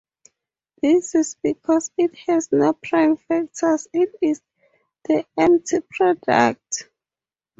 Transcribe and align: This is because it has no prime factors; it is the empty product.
This 0.81 1.13
is 1.13 1.35
because 1.43 1.91
it 1.95 2.15
has 2.25 2.51
no 2.51 2.73
prime 2.73 3.17
factors; 3.17 3.87
it 3.93 4.09
is 4.23 4.41
the 5.03 5.27
empty 5.37 5.81
product. 5.91 6.89